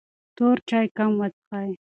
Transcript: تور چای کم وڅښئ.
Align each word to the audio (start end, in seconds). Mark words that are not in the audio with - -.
تور 0.35 0.57
چای 0.69 0.87
کم 0.97 1.11
وڅښئ. 1.19 1.71